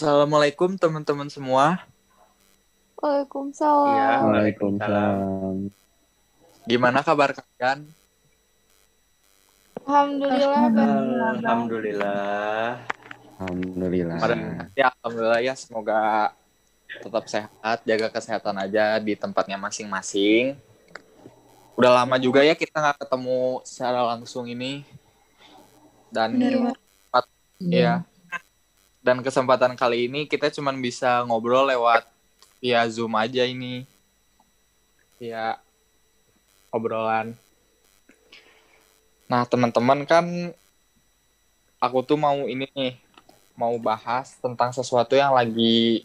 [0.00, 1.84] Assalamualaikum teman-teman semua.
[3.04, 3.92] Waalaikumsalam.
[3.92, 4.08] Iya.
[4.24, 5.56] Waalaikumsalam.
[6.64, 7.84] Gimana kabar kalian?
[9.84, 10.56] Alhamdulillah.
[11.36, 12.80] Alhamdulillah.
[13.44, 14.16] Alhamdulillah.
[14.24, 15.52] Pada- Ya, alhamdulillah ya.
[15.52, 16.32] Semoga
[17.04, 20.56] tetap sehat, jaga kesehatan aja di tempatnya masing-masing.
[21.76, 24.80] Udah lama juga ya kita nggak ketemu secara langsung ini.
[26.08, 26.72] Dan Bener
[27.68, 28.00] ya.
[29.00, 32.04] Dan kesempatan kali ini kita cuman bisa ngobrol lewat
[32.60, 33.88] via Zoom aja ini.
[35.16, 35.56] Via
[36.68, 37.34] obrolan.
[39.30, 40.26] Nah, teman-teman kan
[41.80, 42.98] aku tuh mau ini nih,
[43.56, 46.04] mau bahas tentang sesuatu yang lagi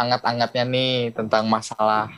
[0.00, 2.08] anget-angetnya nih tentang masalah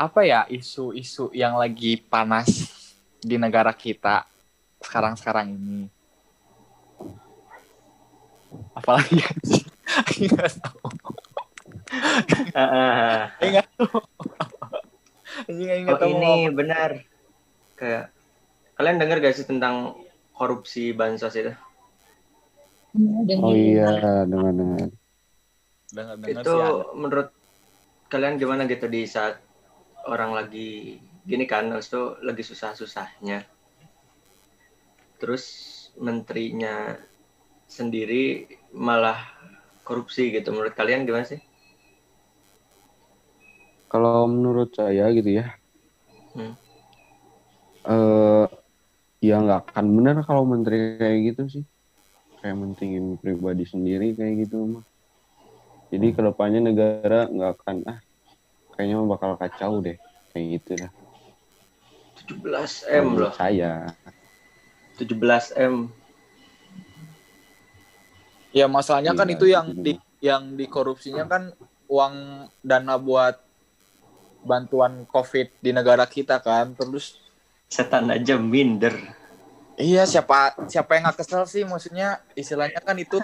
[0.00, 2.48] apa ya isu-isu yang lagi panas
[3.20, 4.24] di negara kita
[4.80, 5.99] sekarang-sekarang ini.
[8.76, 9.62] Apalagi ya sih?
[10.26, 10.86] Nggak tahu.
[12.54, 13.18] Ah, ah.
[13.42, 13.98] Nggak tahu.
[15.50, 16.90] Nggak Oh tahu ini benar.
[17.74, 18.12] Kayak
[18.76, 19.96] kalian dengar gak sih tentang
[20.36, 21.52] korupsi bansos itu?
[23.40, 24.90] Oh iya, dengar-dengar
[26.30, 26.54] itu
[26.94, 27.28] menurut
[28.10, 29.38] kalian gimana gitu di saat
[30.06, 33.46] orang lagi gini kan, habis itu lagi susah-susahnya.
[35.20, 35.44] Terus
[36.00, 36.96] menterinya
[37.70, 39.22] sendiri malah
[39.86, 40.50] korupsi gitu.
[40.50, 41.38] Menurut kalian gimana sih?
[43.90, 45.50] Kalau menurut saya gitu ya,
[46.34, 46.54] Hmm.
[47.90, 48.46] eh
[49.18, 51.64] ya nggak akan benar kalau menteri kayak gitu sih.
[52.38, 54.84] Kayak mentingin pribadi sendiri kayak gitu mah.
[55.90, 57.98] Jadi ke depannya negara nggak akan ah
[58.78, 59.98] kayaknya bakal kacau deh
[60.30, 60.92] kayak gitu lah.
[62.30, 63.32] 17 Kalau M loh.
[63.34, 63.90] Saya.
[65.02, 65.90] 17 M.
[68.50, 69.82] Ya masalahnya kan Iya, itu yang gitu.
[69.82, 71.54] di yang dikorupsinya kan
[71.86, 72.14] uang
[72.60, 73.38] dana buat
[74.42, 76.74] bantuan COVID di negara kita kan.
[76.74, 77.18] Terus
[77.70, 78.94] Setan aja minder.
[79.80, 83.16] iya siapa siapa yang nggak kesel sih maksudnya istilahnya kan itu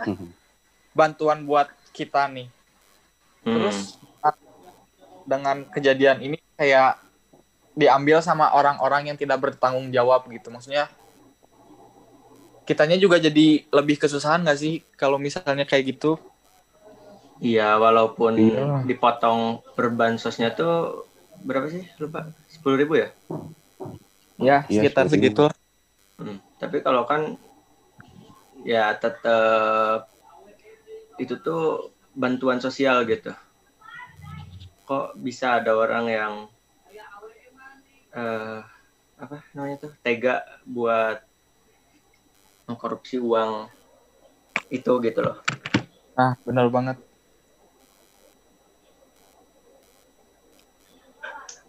[0.97, 2.49] bantuan buat kita nih.
[3.45, 3.53] Hmm.
[3.61, 4.01] Terus
[5.27, 7.03] dengan kejadian ini kayak
[7.77, 10.49] diambil sama orang-orang yang tidak bertanggung jawab gitu.
[10.49, 10.89] Maksudnya
[12.67, 16.19] kitanya juga jadi lebih kesusahan nggak sih kalau misalnya kayak gitu?
[17.41, 18.83] Iya, walaupun Iya.
[18.89, 21.05] dipotong per bansosnya tuh
[21.45, 21.85] berapa sih?
[22.01, 22.33] Lupa.
[22.49, 23.09] 10.000 ribu ya?
[24.41, 25.49] Ya, Iya, sekitar segitu.
[26.17, 26.41] Hmm.
[26.61, 27.37] Tapi kalau kan
[28.65, 30.09] ya tetap
[31.21, 33.33] itu tuh bantuan sosial gitu.
[34.89, 36.33] Kok bisa ada orang yang
[38.17, 38.61] eh
[39.17, 41.21] apa namanya tuh tega buat
[42.67, 43.71] mengkorupsi uang
[44.71, 45.39] itu gitu loh.
[46.19, 46.99] Nah, benar banget.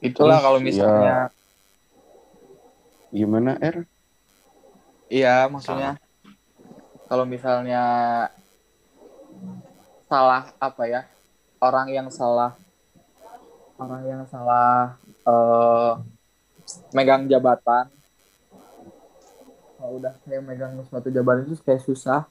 [0.02, 1.16] Itulah Terus, kalau misalnya
[3.08, 3.88] Gimana R?
[5.08, 5.96] iya maksudnya
[7.08, 7.82] kalau misalnya
[10.12, 11.02] salah apa ya?
[11.58, 12.54] Orang yang salah
[13.80, 15.92] orang yang salah eh,
[16.94, 17.90] megang jabatan
[19.88, 22.28] kalau udah kayak megang suatu jabatan itu kayak susah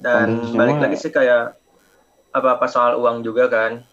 [0.00, 1.60] Dan balik lagi sih kayak
[2.32, 3.84] apa-apa soal uang juga kan.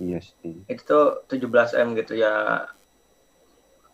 [0.00, 0.64] Iya sih.
[0.64, 2.66] itu tuh 17 m gitu ya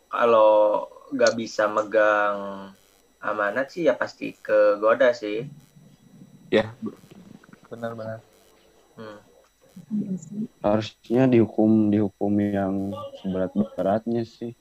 [0.09, 2.71] kalau nggak bisa megang
[3.21, 5.44] amanat sih ya pasti kegoda sih
[6.48, 6.72] ya
[7.69, 8.25] benar-benar
[8.97, 9.28] hmm.
[10.65, 12.75] Harusnya dihukum dihukum yang
[13.22, 14.53] seberat-beratnya sih.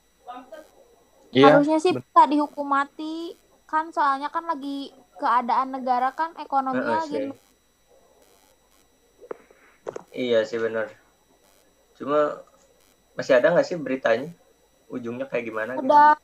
[1.36, 3.36] iya Harusnya sih bisa dihukum mati.
[3.68, 7.20] Kan soalnya kan lagi keadaan negara kan ekonominya Heeh lagi
[10.24, 10.88] iya sih benar
[11.98, 12.20] cuma
[13.18, 14.30] masih ada nggak sih beritanya
[14.94, 15.86] ujungnya kayak gimana gitu?
[15.86, 16.16] udah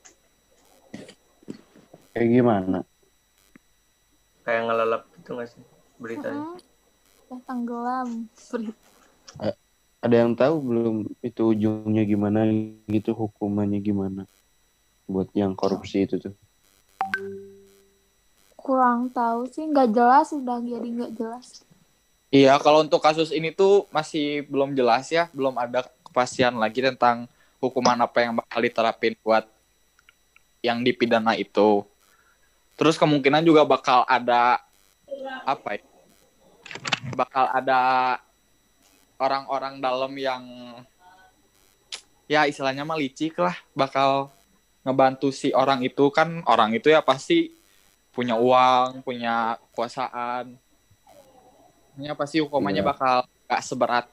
[2.13, 2.77] Kayak gimana?
[4.45, 5.63] kayak ngelelep gitu nggak sih
[6.01, 6.72] beritanya mm,
[7.33, 8.09] udah tenggelam.
[10.03, 12.43] Ada yang tahu belum itu ujungnya gimana
[12.91, 14.27] gitu hukumannya gimana
[15.07, 16.35] buat yang korupsi itu tuh?
[18.59, 21.63] Kurang tahu sih, nggak jelas udah jadi nggak jelas.
[22.33, 27.29] Iya, kalau untuk kasus ini tuh masih belum jelas ya, belum ada kepastian lagi tentang
[27.61, 29.45] hukuman apa yang bakal diterapin buat
[30.63, 31.83] yang dipidana itu.
[32.75, 34.59] Terus kemungkinan juga bakal ada
[35.45, 35.92] apa ya?
[37.13, 37.81] Bakal ada
[39.21, 40.43] orang-orang dalam yang
[42.25, 44.33] ya istilahnya mah licik lah, bakal
[44.83, 47.53] ngebantu si orang itu kan orang itu ya pasti
[48.13, 50.57] punya uang, punya kekuasaan.
[51.97, 52.89] Ya pasti hukumannya Iya.
[52.89, 53.15] bakal
[53.49, 54.05] gak seberat.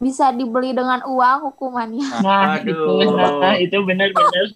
[0.00, 2.08] Bisa dibeli dengan uang hukumannya.
[2.24, 3.04] Nah, Aduh.
[3.60, 4.46] itu, nah, benar-benar.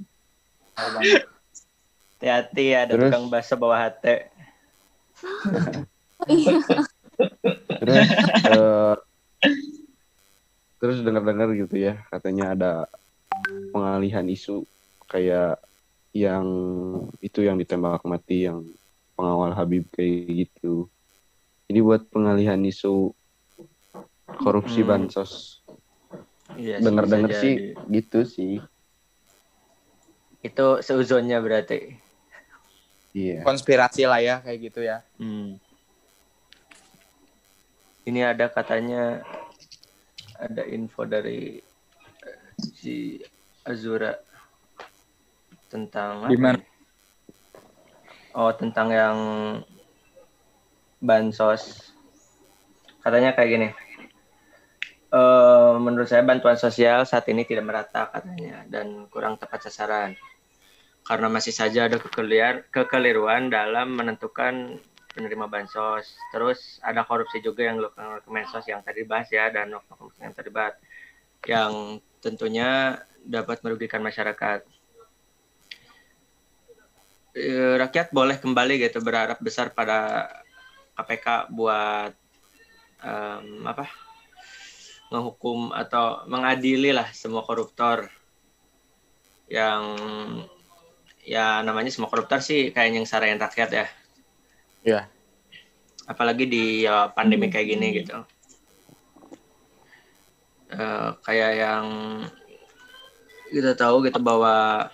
[2.17, 3.13] Hati-hati ya, ada Terus?
[3.13, 4.25] tukang bakso bawah hati.
[7.85, 8.09] Terus
[8.53, 8.95] eh,
[10.81, 12.73] terus dengar-dengar gitu ya, katanya ada
[13.73, 14.65] pengalihan isu
[15.05, 15.61] kayak
[16.17, 16.47] yang
[17.21, 18.65] itu yang ditembak mati yang
[19.13, 20.89] pengawal Habib kayak gitu.
[21.69, 23.13] Ini buat pengalihan isu
[24.41, 24.89] korupsi Hmm.
[24.89, 25.61] bansos.
[26.55, 27.69] Iya sih, Dengar-dengar sih jadi.
[27.91, 28.55] gitu sih.
[30.41, 31.97] Itu seuzonnya berarti.
[33.15, 33.47] Iya.
[33.47, 35.03] Konspirasi lah ya kayak gitu ya.
[35.19, 35.57] Hmm.
[38.05, 39.25] Ini ada katanya
[40.37, 41.57] ada info dari
[42.21, 43.17] eh, si
[43.65, 44.13] Azura
[45.73, 46.55] tentang ya?
[48.35, 49.19] Oh, tentang yang
[50.99, 51.95] bansos.
[53.01, 53.69] Katanya kayak gini.
[55.15, 60.19] Eh, menurut saya bantuan sosial saat ini tidak merata katanya dan kurang tepat sasaran.
[61.07, 62.01] Karena masih saja ada
[62.69, 64.81] kekeliruan dalam menentukan
[65.15, 66.19] penerima bansos.
[66.35, 70.35] Terus ada korupsi juga yang dilakukan oleh Kemensos yang tadi dibahas ya dan oknum yang
[70.35, 70.75] terlibat
[71.47, 74.67] yang tentunya dapat merugikan masyarakat.
[77.35, 80.31] Eh, Rakyat boleh kembali gitu berharap besar pada
[80.95, 82.15] KPK buat
[83.03, 83.91] em, apa
[85.11, 88.09] menghukum atau mengadili lah semua koruptor
[89.51, 89.99] yang
[91.21, 93.87] ya namanya semua koruptor sih kayak yang sarayan rakyat ya
[94.85, 95.09] Iya.
[96.05, 98.21] apalagi di ya, pandemi kayak gini gitu.
[100.69, 101.87] Eh, kayak yang
[103.49, 104.89] kita tahu gitu bahwa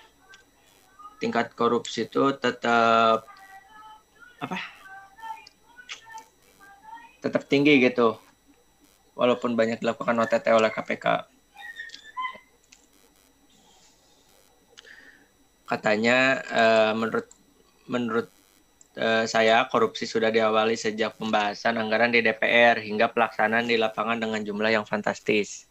[1.18, 3.26] tingkat korupsi itu tetap
[4.38, 4.58] apa?
[7.18, 8.14] Tetap tinggi gitu.
[9.18, 11.26] Walaupun banyak dilakukan OTT oleh KPK
[15.70, 17.30] katanya eh, menurut
[17.86, 18.28] menurut
[19.00, 24.44] eh, saya korupsi sudah diawali sejak pembahasan anggaran di DPR hingga pelaksanaan di lapangan dengan
[24.44, 25.64] jumlah yang fantastis.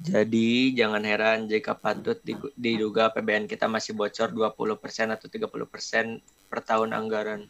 [0.00, 2.16] Jadi jangan heran jika patut
[2.56, 7.44] diduga APBN kita masih bocor 20% atau 30% per tahun anggaran.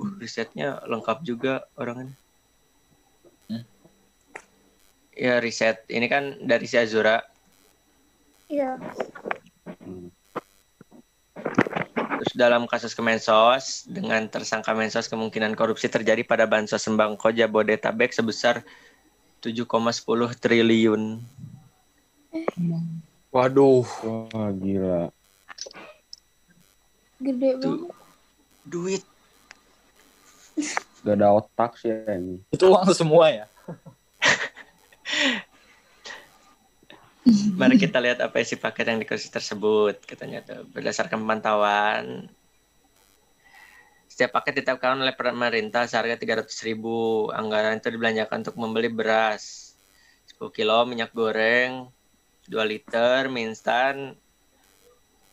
[0.00, 2.16] Uh, risetnya lengkap juga orangnya.
[3.52, 3.68] Hmm.
[5.12, 7.20] Ya riset ini kan dari si Azura
[8.50, 8.74] Iya.
[12.20, 18.60] Terus dalam kasus Kemensos, dengan tersangka Mensos kemungkinan korupsi terjadi pada bansos sembako Jabodetabek sebesar
[19.40, 20.04] 7,10
[20.36, 21.16] triliun.
[23.32, 23.88] Waduh.
[24.36, 25.08] Wah gila.
[27.24, 27.88] Gede banget.
[28.68, 29.02] Duit.
[31.00, 32.36] Gak ada otak sih ya ini.
[32.52, 33.46] Itu uang semua ya.
[37.60, 40.02] Mari kita lihat apa isi paket yang dikasih tersebut.
[40.04, 42.30] Katanya tuh berdasarkan pemantauan
[44.10, 47.30] setiap paket ditetapkan oleh pemerintah seharga 300.000 ribu.
[47.32, 49.72] Anggaran itu dibelanjakan untuk membeli beras
[50.36, 51.88] 10 kilo, minyak goreng
[52.50, 54.12] 2 liter, mie instan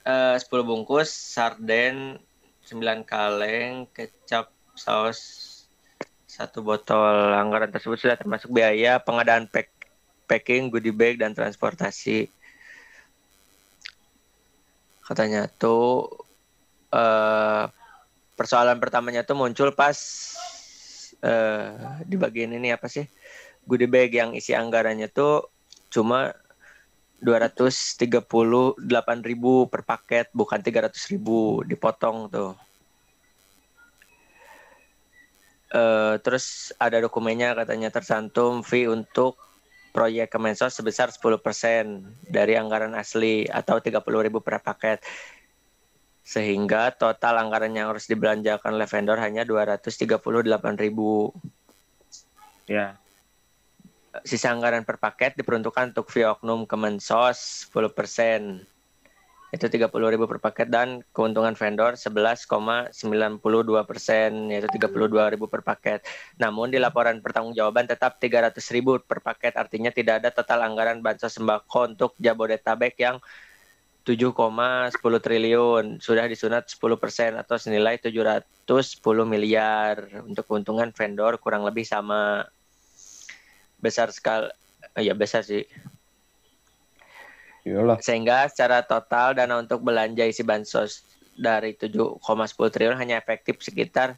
[0.08, 2.22] eh, 10 bungkus, sarden
[2.70, 5.20] 9 kaleng, kecap saus
[6.30, 7.34] satu botol.
[7.34, 9.76] Anggaran tersebut sudah termasuk biaya pengadaan pack
[10.27, 12.27] packing, goodie bag, dan transportasi.
[15.07, 16.12] Katanya tuh
[16.91, 17.65] eh
[18.38, 19.98] persoalan pertamanya tuh muncul pas
[21.24, 23.07] eh di bagian ini apa sih?
[23.63, 25.48] Goodie bag yang isi anggarannya tuh
[25.88, 26.36] cuma
[27.17, 28.77] 238.000
[29.72, 32.53] per paket, bukan 300.000 dipotong tuh.
[35.67, 39.36] Eh, terus ada dokumennya katanya tersantum fee untuk
[39.98, 41.42] proyek Kemensos sebesar 10%
[42.30, 44.06] dari anggaran asli atau 30.000
[44.46, 45.01] per paket.
[46.22, 50.22] Sehingga total anggaran yang harus dibelanjakan oleh vendor hanya 238.000.
[52.70, 52.94] Ya.
[54.22, 58.76] Sisa anggaran per paket diperuntukkan untuk fee oknum Kemensos 10%.
[59.48, 59.88] Itu 30.000
[60.27, 62.92] per paket dan keuntungan vendor 11,92
[63.88, 66.04] persen, yaitu 32.000 per paket.
[66.36, 71.96] Namun di laporan pertanggungjawaban tetap 300.000 per paket, artinya tidak ada total anggaran bansos sembako
[71.96, 73.24] untuk Jabodetabek yang
[74.04, 75.86] 7,10 triliun.
[76.04, 78.68] Sudah disunat 10 persen atau senilai 710
[79.24, 80.12] miliar.
[80.27, 82.44] Untuk keuntungan vendor kurang lebih sama.
[83.80, 84.51] Besar sekali.
[84.98, 85.68] Ya besar sih
[88.00, 91.04] Sehingga secara total dana untuk belanja isi bansos
[91.38, 92.20] dari 7,10
[92.74, 94.18] triliun hanya efektif sekitar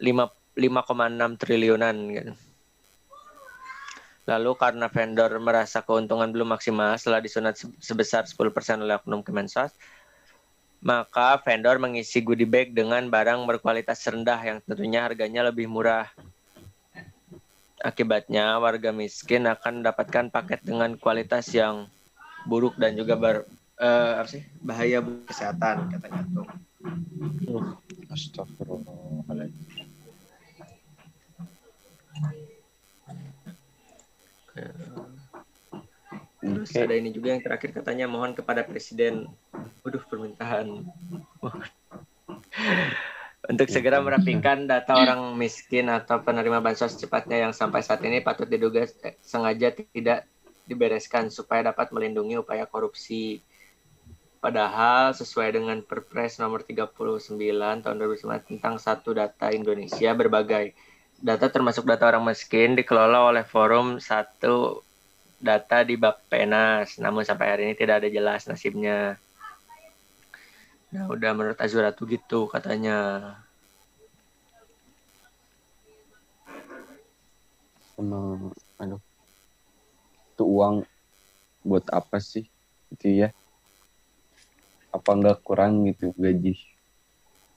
[0.00, 2.32] 5 5,6 triliunan gitu.
[4.26, 9.70] Lalu karena vendor merasa keuntungan belum maksimal setelah disunat se- sebesar 10% oleh oknum Kemensos,
[10.82, 16.10] maka vendor mengisi goodie bag dengan barang berkualitas rendah yang tentunya harganya lebih murah.
[17.78, 21.86] Akibatnya warga miskin akan mendapatkan paket dengan kualitas yang
[22.46, 23.36] buruk dan juga ber,
[23.82, 26.46] eh, apa sih bahaya buat kesehatan katanya tuh.
[28.10, 29.66] Astagfirullahaladzim.
[36.46, 36.86] Terus Oke.
[36.86, 39.26] ada ini juga yang terakhir katanya mohon kepada presiden,
[39.82, 40.86] waduh permintaan
[43.50, 48.46] untuk segera merapikan data orang miskin atau penerima bansos secepatnya yang sampai saat ini patut
[48.46, 50.26] diduga eh, sengaja tidak
[50.66, 53.40] dibereskan supaya dapat melindungi upaya korupsi.
[54.42, 56.92] Padahal sesuai dengan Perpres nomor 39
[57.82, 60.76] tahun 2009 tentang satu data Indonesia berbagai
[61.16, 64.84] data termasuk data orang miskin dikelola oleh forum satu
[65.40, 69.20] data di Bappenas, namun sampai hari ini tidak ada jelas nasibnya.
[70.92, 73.32] Nah, udah menurut Azura tuh gitu katanya.
[77.96, 79.05] Emang, aduh.
[80.36, 80.84] Itu uang
[81.64, 82.44] buat apa sih?
[82.92, 83.32] Gitu ya.
[84.92, 86.52] Apa nggak kurang gitu gaji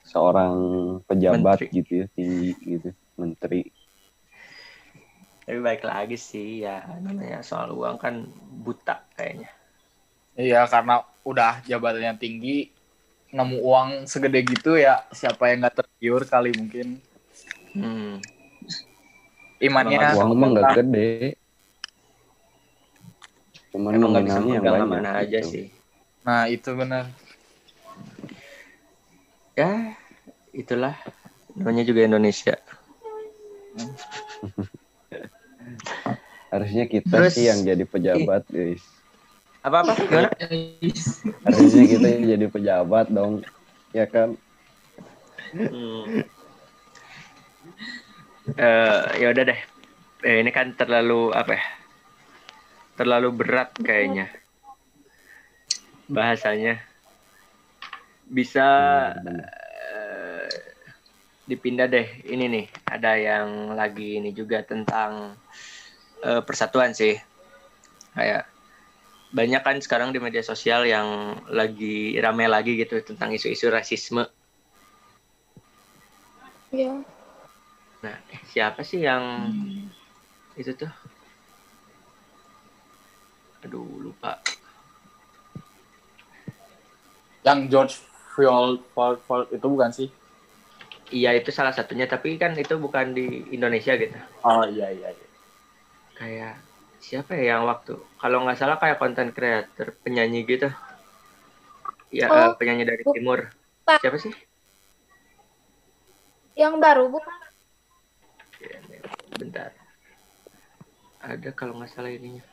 [0.07, 0.55] seorang
[1.03, 1.75] pejabat Menteri.
[1.75, 3.67] gitu ya, tinggi gitu, menteri.
[5.43, 8.23] Tapi baik lagi sih ya namanya soal uang kan
[8.63, 9.51] buta kayaknya.
[10.39, 12.71] Iya, karena udah jabatannya tinggi,
[13.35, 17.03] nemu uang segede gitu ya siapa yang nggak tergiur kali mungkin
[17.75, 18.17] Hmm.
[19.61, 21.37] imannya Uang mah nggak gede.
[23.69, 24.89] Cuman Emang nggak bisa nominalnya yang megang banyak.
[24.89, 25.49] mana aja gitu.
[25.49, 25.65] sih.
[26.19, 27.05] nah itu benar
[29.53, 29.95] Ya
[30.51, 30.95] itulah
[31.51, 32.55] namanya juga Indonesia.
[36.49, 38.81] Harusnya kita Terus- sih yang jadi pejabat, guys.
[39.59, 40.29] Apa apa gimana?
[41.43, 43.43] Harusnya kita yang jadi pejabat dong.
[43.91, 44.39] Ya kan?
[45.51, 46.23] Hmm.
[48.49, 49.59] Eh, ya udah deh.
[50.23, 51.63] Eh, ini kan terlalu apa ya?
[52.99, 54.27] Terlalu berat kayaknya.
[56.11, 56.83] Bahasanya.
[58.27, 58.67] Bisa
[59.15, 60.51] eh,
[61.47, 62.03] dipindah deh.
[62.27, 65.31] Ini nih, ada yang lagi ini juga tentang
[66.27, 67.15] eh, persatuan sih.
[68.11, 68.51] Kayak
[69.31, 74.27] banyak kan sekarang di media sosial yang lagi rame lagi gitu tentang isu-isu rasisme.
[76.75, 76.99] Iya.
[78.03, 78.15] Nah,
[78.51, 79.23] siapa sih yang
[80.59, 80.91] itu tuh?
[83.65, 84.39] Aduh, lupa.
[87.47, 87.95] yang George
[88.35, 90.09] Floyd, Floyd, Floyd itu bukan sih
[91.09, 94.13] Iya, itu salah satunya, tapi kan itu bukan di Indonesia gitu.
[94.45, 95.27] oh iya iya, iya.
[96.19, 96.53] Kayak
[97.01, 97.93] siapa ya yang waktu?
[98.21, 100.69] Kalau nggak salah kayak konten creator, penyanyi gitu.
[102.13, 103.39] Ya, Oh, eh, penyanyi dari bu- timur.
[103.85, 104.01] Pak.
[104.01, 104.33] Siapa sih?
[106.53, 107.33] Yang baru bukan?
[108.61, 108.77] Ya,
[109.39, 109.71] Bentar.
[111.23, 112.43] Ada kalau nggak salah ininya.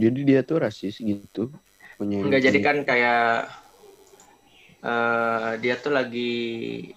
[0.00, 1.52] Jadi dia tuh rasis gitu.
[2.00, 3.52] Punya Enggak jadi kan kayak
[4.80, 6.32] eh dia tuh lagi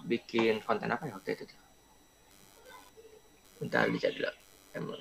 [0.08, 1.60] bikin konten apa ya waktu itu tuh?
[3.60, 4.32] Bentar dicari dulu.
[4.74, 4.98] Emang,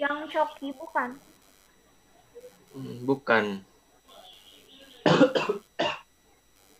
[0.00, 1.10] Yang Shoki bukan?
[2.72, 3.44] hmm, bukan.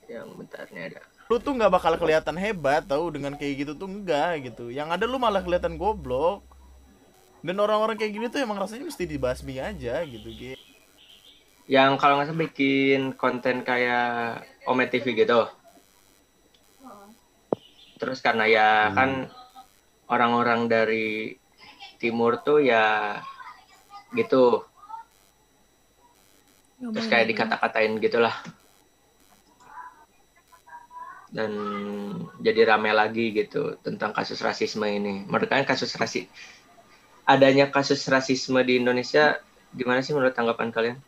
[0.09, 1.03] Yang bentar nih ada.
[1.31, 5.07] lu tuh nggak bakal kelihatan hebat tau dengan kayak gitu tuh enggak gitu yang ada
[5.07, 6.43] lu malah kelihatan goblok
[7.41, 10.61] dan orang-orang kayak gini tuh emang rasanya mesti dibasmi aja gitu Ge.
[11.71, 15.49] Yang kalau nggak salah bikin konten kayak Ome TV gitu.
[17.97, 19.29] Terus karena ya kan
[20.09, 21.37] orang-orang dari
[21.97, 23.17] timur tuh ya
[24.13, 24.67] gitu.
[26.81, 28.35] Terus kayak dikata-katain gitulah.
[31.31, 31.53] Dan
[32.43, 35.23] jadi rame lagi gitu tentang kasus rasisme ini.
[35.29, 36.27] Menurut kalian kasus rasi
[37.31, 39.39] adanya kasus rasisme di Indonesia
[39.71, 40.99] gimana sih menurut tanggapan kalian?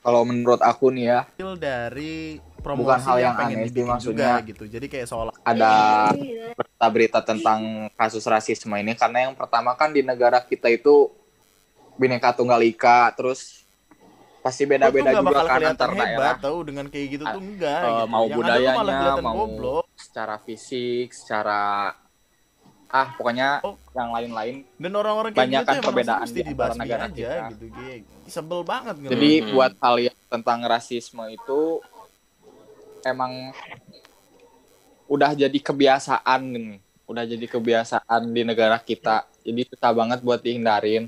[0.00, 2.12] kalau menurut aku nih ya Hasil dari
[2.56, 4.40] promosi Bukan hal yang pengen aneh sih, maksudnya.
[4.40, 5.72] juga gitu jadi kayak seolah ada
[6.56, 7.60] berita-berita tentang
[7.92, 11.12] kasus rasisme ini karena yang pertama kan di negara kita itu
[11.96, 13.60] bineka tunggal ika terus
[14.40, 18.08] pasti beda-beda juga kan antar hebat daerah tahu dengan kayak gitu tuh enggak Eh, gitu.
[18.08, 21.94] mau Yang budayanya malah mau goblok secara fisik secara
[22.90, 23.78] ah pokoknya Oh.
[23.94, 27.04] yang lain-lain dan orang-orang kayak Banyak gitu kan tuh emang perbedaan mesti di antara negara
[27.06, 27.50] aja kita.
[27.54, 27.92] gitu Ge.
[28.26, 29.48] sebel banget gitu jadi Hmm.
[29.54, 31.60] buat hal yang tentang rasisme itu
[33.02, 33.32] emang
[35.06, 41.06] udah jadi kebiasaan nih udah jadi kebiasaan di negara kita jadi susah banget buat dihindarin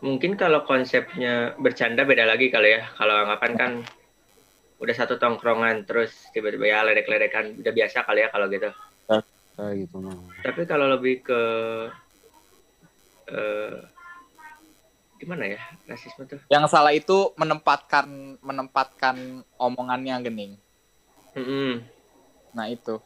[0.00, 2.88] Mungkin kalau konsepnya bercanda beda lagi kali ya.
[2.96, 3.70] Kalau anggapan kan
[4.80, 8.72] udah satu tongkrongan terus tiba-tiba ya ledek-ledekan udah biasa kali ya kalau gitu.
[9.60, 9.96] kayak gitu
[10.40, 11.40] Tapi kalau lebih ke
[13.30, 13.76] eh
[15.20, 16.40] gimana ya rasisme tuh?
[16.48, 20.56] yang salah itu menempatkan menempatkan omongannya gening
[21.36, 21.84] Mm-mm.
[22.56, 22.96] nah itu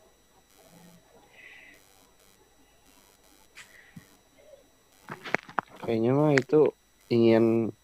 [5.82, 6.70] kayaknya mah itu
[7.10, 7.74] ingin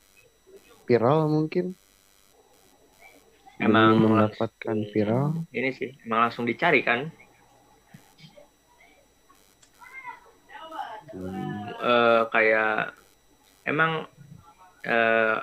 [0.87, 1.75] viral mungkin
[3.61, 5.45] Emang mendapatkan viral.
[5.53, 7.11] Ini sih emang langsung dicari kan?
[11.13, 12.95] Hmm, Eh, kayak
[13.69, 13.93] emang
[14.87, 15.37] eh,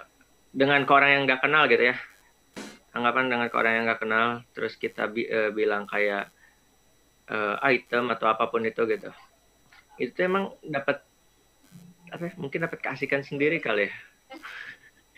[0.53, 1.95] dengan ke orang yang nggak kenal gitu ya.
[2.95, 6.33] Anggapan dengan ke orang yang nggak kenal terus kita bi- eh, bilang kayak
[7.31, 9.09] eh, item atau apa pun itu gitu.
[9.99, 10.97] Itu emang dapat
[12.13, 13.91] apa ya, mungkin dapat keasikan sendiri kali ya.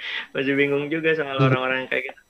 [0.33, 2.21] Masih bingung juga sama orang-orang yang kayak gitu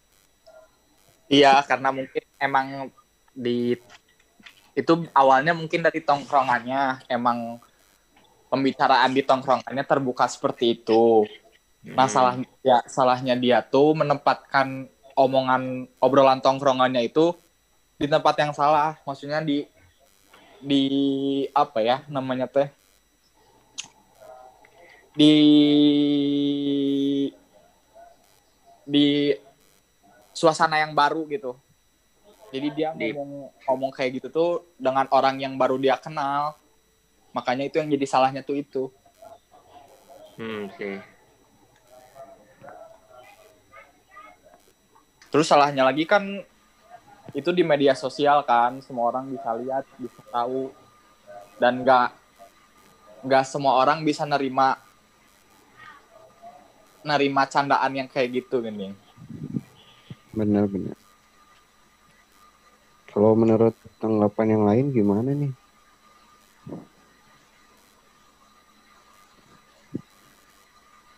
[1.29, 2.89] Iya, karena mungkin emang
[3.38, 3.77] di
[4.74, 7.62] itu awalnya mungkin dari tongkrongannya emang
[8.50, 11.29] pembicaraan di tongkrongannya terbuka seperti itu.
[11.93, 12.13] Nah, Hmm.
[12.13, 12.33] salah
[12.65, 17.38] ya salahnya dia tuh menempatkan omongan obrolan tongkrongannya itu
[18.00, 18.98] di tempat yang salah.
[19.05, 19.67] Maksudnya di
[20.59, 20.83] di
[21.55, 22.67] apa ya namanya teh?
[25.15, 25.33] Di
[28.89, 29.05] di
[30.40, 31.60] suasana yang baru gitu.
[32.56, 36.56] Jadi dia Di- ngomong ngomong kayak gitu tuh dengan orang yang baru dia kenal.
[37.36, 38.84] Makanya itu yang jadi salahnya tuh itu.
[40.40, 40.96] hmm sih
[45.30, 46.24] Terus salahnya lagi kan
[47.38, 50.74] itu di media sosial kan, semua orang bisa lihat, bisa tahu,
[51.62, 52.10] dan nggak
[53.30, 54.82] nggak semua orang bisa nerima
[57.06, 58.98] nerima candaan yang kayak gitu gini.
[60.40, 60.96] Benar-benar
[63.12, 65.52] kalau menurut tanggapan yang lain gimana nih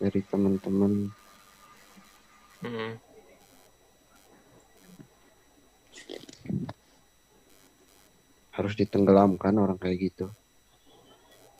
[0.02, 1.14] dari teman-teman
[2.62, 2.94] Hmm.
[8.54, 10.30] harus ditenggelamkan orang kayak gitu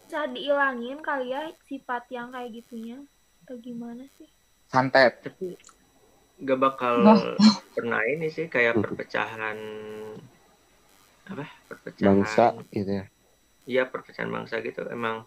[0.06, 3.02] Bisa diilangin kali ya sifat yang kayak gitunya
[3.42, 4.30] atau gimana sih?
[4.70, 5.26] Santet.
[5.26, 5.58] tapi
[6.42, 7.22] gak bakal Nah.
[7.72, 8.84] pernah ini sih kayak Hmm.
[8.84, 9.58] perpecahan
[11.32, 13.04] apa perpecahan bangsa gitu ya
[13.70, 15.24] iya perpecahan bangsa gitu emang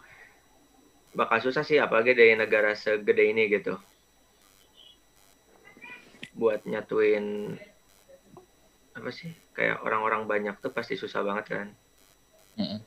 [1.15, 3.79] bakal susah sih apalagi dari negara segede ini gitu
[6.35, 7.25] buat nyatuin
[8.99, 11.69] apa sih kayak orang-orang banyak tuh pasti susah banget kan
[12.59, 12.81] Mm-mm.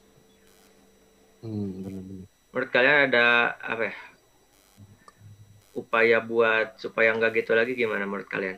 [1.42, 3.26] hmm, benar-benar menurut kalian ada
[3.62, 3.96] apa ya
[5.78, 8.58] upaya buat supaya nggak gitu lagi gimana menurut kalian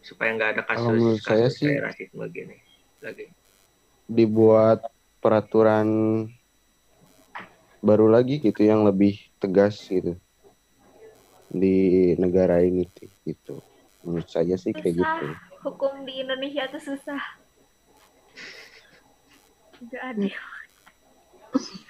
[0.00, 2.56] supaya nggak ada kasus Kalau menurut saya kasus sih- kayak rasisme gini
[3.04, 3.26] lagi
[4.08, 4.80] dibuat
[5.20, 5.88] peraturan
[7.84, 10.16] baru lagi gitu yang lebih tegas gitu
[11.52, 12.88] di negara ini
[13.28, 13.60] gitu
[14.00, 15.20] menurut saya sih kayak Susah.
[15.20, 15.26] gitu
[15.64, 17.20] Hukum di Indonesia tuh susah.
[19.88, 20.36] Gak adil.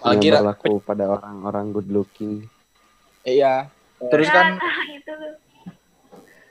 [0.00, 2.48] Apalagi berlaku pada orang-orang good looking
[3.20, 3.68] iya.
[4.00, 5.34] Terus kan Nah, itu tuh.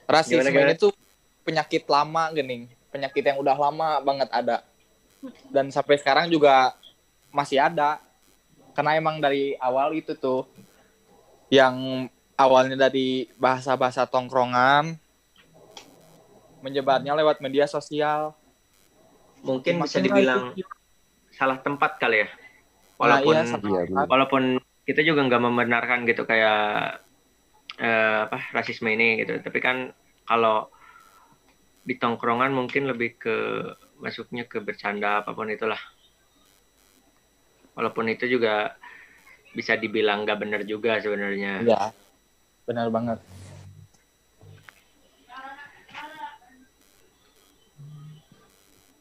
[0.05, 0.69] rasisme Gimana, gimana?
[0.69, 0.93] ini tuh
[1.41, 4.61] penyakit lama gening, penyakit yang udah lama banget ada.
[5.49, 6.77] Dan sampai sekarang juga
[7.29, 7.97] masih ada.
[8.71, 10.45] Karena emang dari awal itu tuh
[11.49, 14.93] yang awalnya dari bahasa-bahasa tongkrongan
[16.61, 18.37] menyebarnya lewat media sosial.
[19.39, 20.67] mungkin bisa Makin dibilang lagi-
[21.31, 22.27] salah tempat kali ya
[22.99, 24.05] Nah, walaupun iya, salah Iya, tempat.
[24.11, 24.43] walaupun
[24.83, 26.59] kita juga nggak membenarkan gitu kayak
[27.79, 29.95] eh, apa rasisme ini gitu tapi kan
[30.27, 30.67] kalau
[31.79, 33.35] di tongkrongan mungkin lebih ke
[34.03, 35.79] masuknya ke bercanda apa pun itulah
[37.73, 38.75] walaupun itu juga
[39.55, 41.95] bisa dibilang nggak benar juga sebenarnya Iya.
[42.67, 43.19] Benar banget.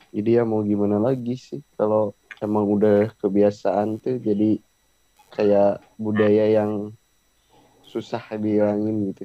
[0.08, 4.58] jadi ya mau gimana lagi sih kalau emang udah kebiasaan tuh jadi
[5.34, 6.92] kayak budaya yang
[7.88, 9.24] susah dihilangin gitu.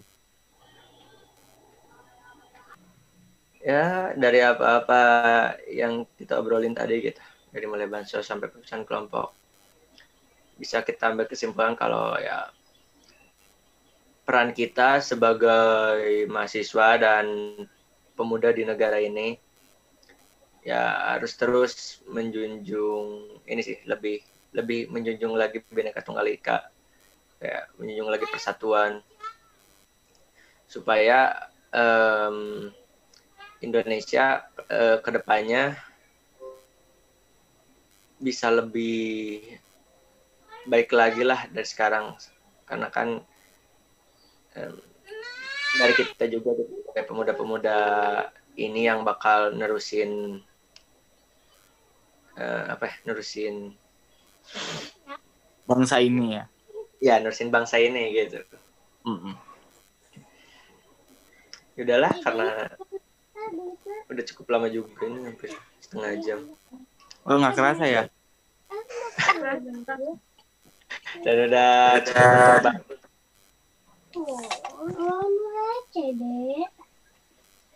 [3.64, 5.02] Ya, dari apa-apa
[5.72, 7.24] yang kita obrolin tadi gitu,
[7.56, 9.32] dari mulai bansos sampai perusahaan kelompok,
[10.60, 12.52] bisa kita ambil kesimpulan kalau ya
[14.24, 17.28] peran kita sebagai mahasiswa dan
[18.16, 19.40] pemuda di negara ini
[20.64, 24.24] ya harus terus menjunjung ini sih lebih
[24.54, 26.70] lebih menjunjung lagi Bhinneka Tunggal Ika,
[27.42, 29.02] ya menjunjung lagi persatuan.
[30.70, 32.70] Supaya em,
[33.60, 35.78] Indonesia eh, ke depannya
[38.22, 39.42] bisa lebih
[40.70, 42.14] baik lagi lah dari sekarang.
[42.70, 43.20] Karena kan
[44.54, 44.78] em,
[45.82, 46.54] dari kita juga
[46.94, 47.80] pemuda-pemuda
[48.54, 50.46] ini yang bakal nerusin
[52.38, 53.76] eh, apa ya nerusin
[55.64, 56.44] Bangsa ini ya.
[57.00, 58.44] ya nerusin bangsa ini gitu
[59.04, 59.36] Mm-mm.
[61.76, 62.70] Yaudahlah karena
[64.08, 66.40] udah cukup lama juga ini hampir setengah jam
[67.24, 68.04] Oh nggak kerasa ya?
[71.24, 71.72] dan udah
[72.04, 72.72] cukup mencoba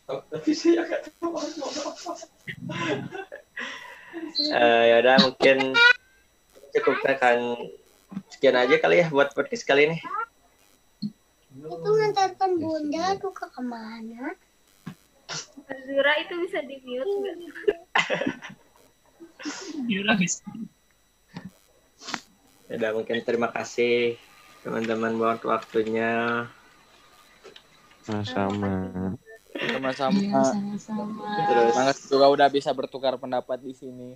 [0.07, 1.03] Oh, tapi saya nggak
[4.38, 5.58] Eh, ya udah mungkin
[6.77, 7.39] cukup kan
[8.34, 9.97] sekian aja kali ya buat podcast kali ini.
[11.58, 14.38] Itu ngantarkan bunda tuh ke ke mana?
[15.67, 17.36] Zura itu bisa di mute nggak?
[19.91, 20.43] Yura bisa.
[22.67, 24.15] Ya udah mungkin terima kasih
[24.63, 26.45] teman-teman buat waktunya.
[28.08, 29.15] Sama-sama.
[29.57, 30.19] Sama-sama.
[30.45, 31.23] sama-sama.
[31.49, 34.09] Terus Semangat juga udah bisa bertukar pendapat di sini.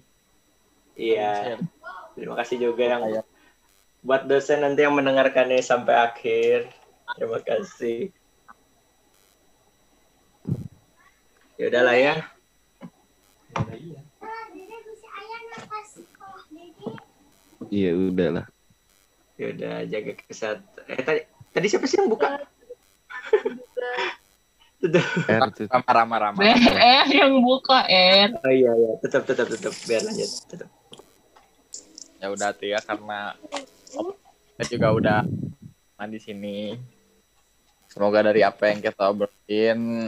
[0.94, 1.58] iya,
[2.14, 3.24] terima kasih juga yang Ayo.
[4.06, 6.70] buat dosen nanti yang mendengarkannya sampai akhir.
[7.18, 8.14] Terima kasih.
[11.58, 12.16] Ya udahlah ya.
[17.72, 18.46] Iya udah lah.
[19.40, 20.84] Ya udah jaga kesehatan.
[20.92, 21.22] Eh tadi
[21.56, 22.36] tadi siapa sih yang buka?
[24.82, 25.68] R tuh.
[25.70, 26.40] Rama rama rama.
[26.42, 28.34] BR yang buka R.
[28.42, 30.30] Oh iya iya, tetap tetap tetap biar lanjut.
[30.50, 30.70] Tetap.
[32.22, 33.38] Ya udah tuh ya karena
[34.58, 35.20] kita juga udah
[35.98, 36.78] nah, di sini.
[37.92, 40.08] Semoga dari apa yang kita obrolin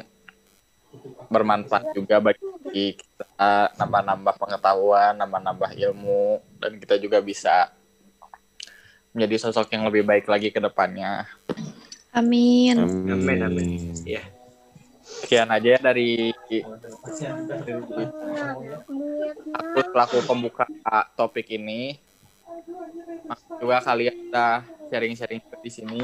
[1.28, 3.28] bermanfaat juga bagi kita
[3.76, 7.70] nambah-nambah pengetahuan, nambah-nambah ilmu dan kita juga bisa
[9.14, 11.30] menjadi sosok yang lebih baik lagi ke depannya.
[12.14, 12.78] Amin.
[13.10, 13.70] Amin, amin.
[14.06, 14.22] Ya.
[15.24, 16.36] Sekian aja ya dari
[19.56, 20.68] aku pelaku pembuka
[21.16, 21.96] topik ini.
[23.56, 26.04] Juga kalian udah sharing-sharing di sini.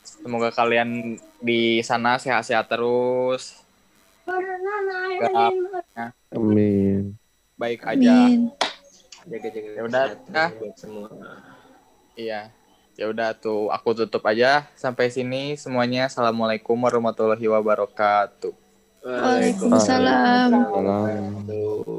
[0.00, 3.60] Semoga kalian di sana sehat-sehat terus,
[6.32, 7.14] Amin.
[7.60, 8.32] baik aja.
[8.32, 8.50] Amin.
[9.26, 10.50] Jaga-jaga Ya udah, ah.
[10.78, 11.08] semua.
[12.16, 12.48] Iya.
[12.96, 16.08] Ya udah tuh aku tutup aja sampai sini semuanya.
[16.08, 18.56] Assalamualaikum warahmatullahi wabarakatuh.
[19.04, 20.50] Waalaikumsalam.
[20.50, 21.95] Salam.